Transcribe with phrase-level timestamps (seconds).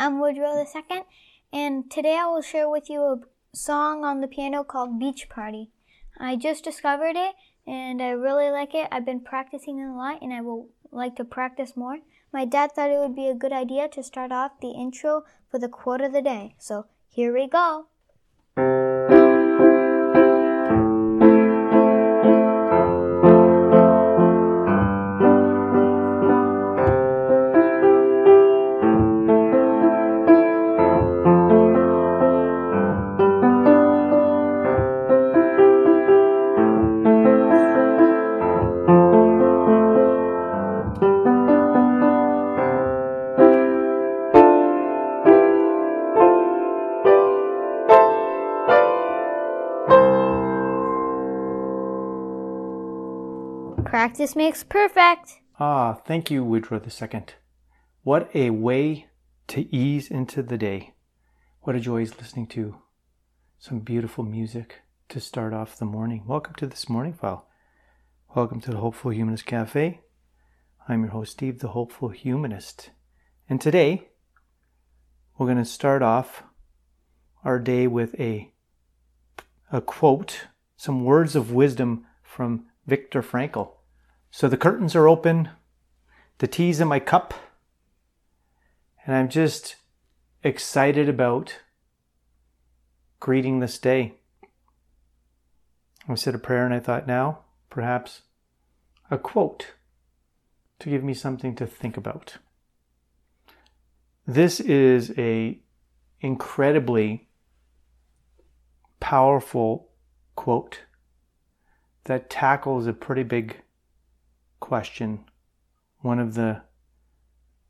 [0.00, 1.02] I'm Woodrow II,
[1.52, 3.20] and today I will share with you a
[3.52, 5.70] song on the piano called Beach Party.
[6.16, 7.34] I just discovered it
[7.66, 8.86] and I really like it.
[8.92, 11.98] I've been practicing it a lot and I will like to practice more.
[12.32, 15.58] My dad thought it would be a good idea to start off the intro for
[15.58, 16.54] the quote of the day.
[16.58, 17.86] So here we go.
[53.98, 55.40] Practice makes perfect.
[55.58, 57.24] Ah, thank you, Woodrow II.
[58.04, 59.08] What a way
[59.48, 60.94] to ease into the day.
[61.62, 62.76] What a joy is listening to
[63.58, 66.22] some beautiful music to start off the morning.
[66.28, 67.48] Welcome to this morning file.
[68.36, 70.00] Welcome to the Hopeful Humanist Cafe.
[70.86, 72.90] I'm your host, Steve, the Hopeful Humanist.
[73.48, 74.10] And today,
[75.36, 76.44] we're going to start off
[77.42, 78.52] our day with a,
[79.72, 83.72] a quote, some words of wisdom from Viktor Frankl.
[84.30, 85.50] So the curtains are open,
[86.38, 87.34] the tea's in my cup,
[89.04, 89.76] and I'm just
[90.44, 91.60] excited about
[93.20, 94.14] greeting this day.
[96.08, 98.22] I said a prayer and I thought now, perhaps
[99.10, 99.74] a quote
[100.78, 102.36] to give me something to think about.
[104.26, 105.58] This is a
[106.20, 107.28] incredibly
[109.00, 109.88] powerful
[110.36, 110.80] quote
[112.04, 113.62] that tackles a pretty big
[114.60, 115.24] question,
[116.00, 116.62] one of the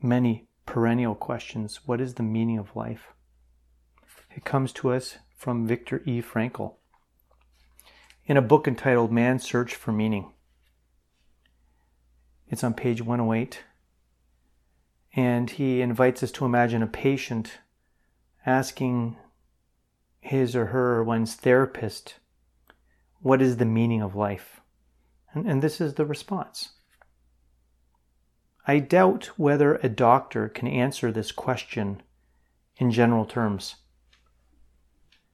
[0.00, 3.08] many perennial questions what is the meaning of life?
[4.34, 6.20] It comes to us from Viktor E.
[6.20, 6.74] Frankl
[8.26, 10.32] in a book entitled Man's Search for Meaning.
[12.48, 13.62] It's on page 108.
[15.16, 17.58] And he invites us to imagine a patient
[18.46, 19.16] asking
[20.20, 22.14] his or her, one's therapist,
[23.20, 24.60] what is the meaning of life?
[25.34, 26.70] And, and this is the response.
[28.66, 32.02] I doubt whether a doctor can answer this question
[32.78, 33.76] in general terms.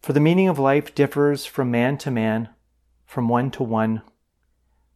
[0.00, 2.48] For the meaning of life differs from man to man,
[3.06, 4.02] from one to one,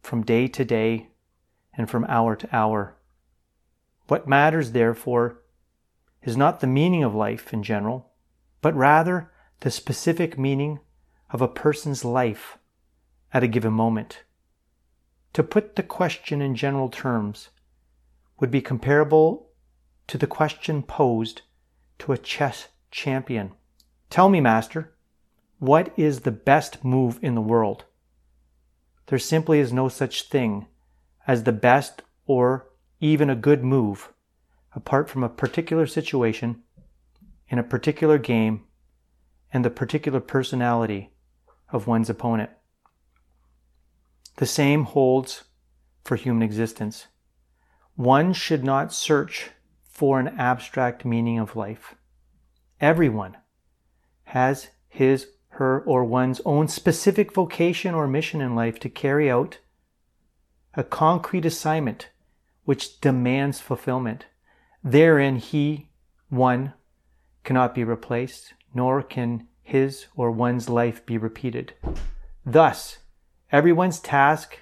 [0.01, 1.07] from day to day,
[1.77, 2.97] and from hour to hour.
[4.07, 5.41] What matters, therefore,
[6.23, 8.11] is not the meaning of life in general,
[8.61, 9.31] but rather
[9.61, 10.79] the specific meaning
[11.29, 12.57] of a person's life
[13.33, 14.23] at a given moment.
[15.37, 17.49] To put the question in general terms
[18.39, 19.51] would be comparable
[20.07, 21.43] to the question posed
[21.99, 23.51] to a chess champion.
[24.09, 24.95] Tell me, master,
[25.59, 27.85] what is the best move in the world?
[29.05, 30.65] There simply is no such thing
[31.27, 34.11] as the best or even a good move
[34.73, 36.63] apart from a particular situation
[37.47, 38.63] in a particular game
[39.53, 41.11] and the particular personality
[41.71, 42.49] of one's opponent.
[44.37, 45.43] The same holds
[46.03, 47.07] for human existence.
[47.95, 49.49] One should not search
[49.83, 51.95] for an abstract meaning of life.
[52.79, 53.37] Everyone
[54.25, 59.57] has his, her, or one's own specific vocation or mission in life to carry out
[60.75, 62.09] a concrete assignment
[62.63, 64.25] which demands fulfillment.
[64.83, 65.89] Therein, he,
[66.29, 66.73] one,
[67.43, 71.73] cannot be replaced, nor can his or one's life be repeated.
[72.45, 72.99] Thus,
[73.51, 74.59] everyone's task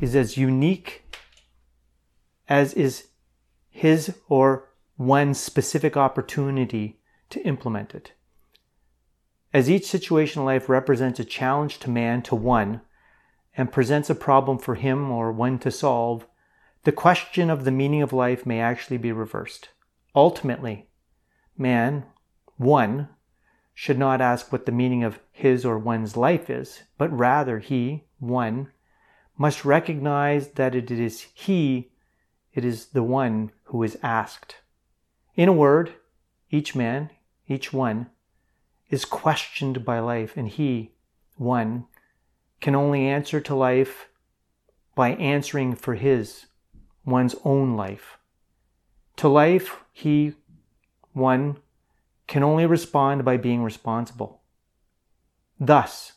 [0.00, 1.04] is as unique
[2.48, 3.08] as is
[3.70, 7.00] his or one's specific opportunity
[7.30, 8.12] to implement it.
[9.52, 12.80] As each situation in life represents a challenge to man to one
[13.56, 16.26] and presents a problem for him or one to solve,
[16.82, 19.70] the question of the meaning of life may actually be reversed.
[20.14, 20.88] Ultimately,
[21.56, 22.04] man,
[22.56, 23.08] one,
[23.74, 28.04] should not ask what the meaning of his or one's life is, but rather he,
[28.18, 28.68] one,
[29.36, 31.90] must recognize that it is he
[32.54, 34.56] it is the one who is asked.
[35.34, 35.94] In a word,
[36.50, 37.10] each man,
[37.48, 38.10] each one,
[38.88, 40.92] is questioned by life, and he,
[41.36, 41.86] one,
[42.60, 44.08] can only answer to life
[44.94, 46.46] by answering for his,
[47.04, 48.18] one's own life.
[49.16, 50.34] To life, he,
[51.12, 51.56] one,
[52.26, 54.42] can only respond by being responsible.
[55.58, 56.12] Thus,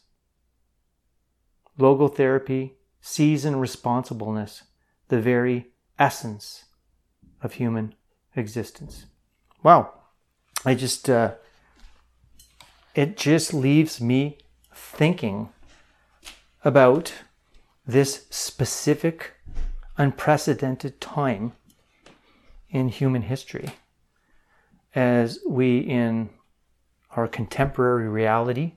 [1.77, 4.63] logotherapy sees in responsibleness
[5.09, 5.68] the very
[6.00, 6.65] essence
[7.42, 7.94] of human
[8.36, 9.06] existence.
[9.63, 9.94] Wow.
[10.65, 11.36] I just, uh,
[12.95, 14.39] it just leaves me
[14.74, 15.50] thinking
[16.63, 17.13] about
[17.86, 19.33] this specific,
[19.98, 21.54] unprecedented time
[22.69, 23.69] in human history
[24.98, 26.28] as we, in
[27.16, 28.74] our contemporary reality,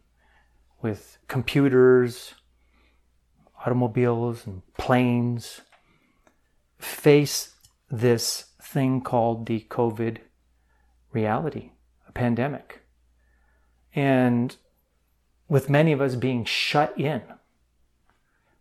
[0.83, 2.35] with computers,
[3.65, 5.63] automobiles, and planes,
[6.79, 7.55] face
[7.91, 10.19] this thing called the COVID
[11.11, 11.71] reality,
[12.07, 12.83] a pandemic.
[13.95, 14.55] And
[15.49, 17.23] with many of us being shut in,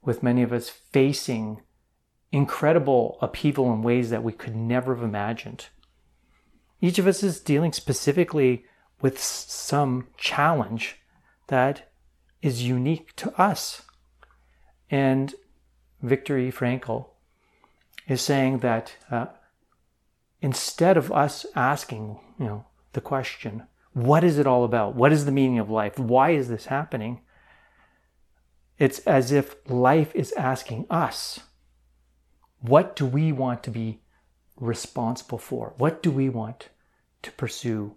[0.01, 1.59] with many of us facing
[2.31, 5.65] incredible upheaval in ways that we could never have imagined.
[6.81, 8.65] Each of us is dealing specifically
[9.01, 10.97] with some challenge
[11.47, 11.91] that
[12.41, 13.81] is unique to us.
[14.89, 15.35] And
[16.01, 16.51] Viktor E.
[16.51, 17.07] Frankl
[18.07, 19.27] is saying that uh,
[20.41, 24.95] instead of us asking, you know, the question, what is it all about?
[24.95, 25.99] What is the meaning of life?
[25.99, 27.21] Why is this happening?
[28.77, 31.41] It's as if life is asking us,
[32.61, 34.01] what do we want to be
[34.59, 35.73] responsible for?
[35.77, 36.69] What do we want
[37.23, 37.95] to pursue?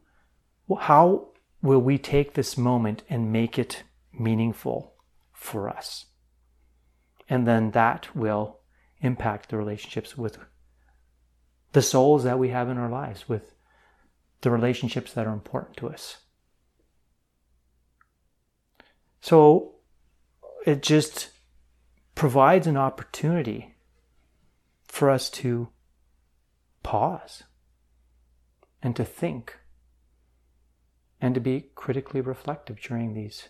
[0.81, 1.29] How
[1.61, 3.83] will we take this moment and make it
[4.13, 4.95] meaningful
[5.33, 6.07] for us?
[7.29, 8.61] And then that will
[9.01, 10.39] impact the relationships with
[11.73, 13.55] the souls that we have in our lives, with
[14.43, 16.19] the relationships that are important to us.
[19.21, 19.77] So
[20.67, 21.31] it just
[22.15, 23.77] provides an opportunity
[24.85, 25.69] for us to
[26.83, 27.45] pause
[28.83, 29.59] and to think
[31.21, 33.49] and to be critically reflective during these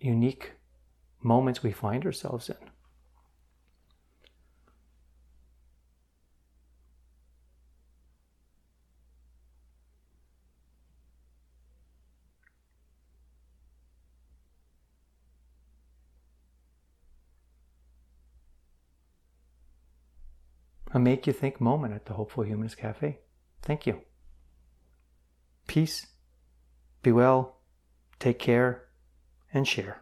[0.00, 0.52] unique
[1.22, 2.69] moments we find ourselves in.
[20.92, 23.18] A Make You Think moment at the Hopeful Humanist Cafe.
[23.62, 24.00] Thank you.
[25.66, 26.06] Peace,
[27.02, 27.58] be well,
[28.18, 28.88] take care,
[29.52, 29.98] and share.